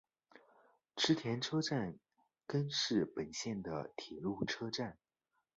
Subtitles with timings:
[0.97, 1.99] 池田车站
[2.47, 4.97] 根室本线的铁路车站。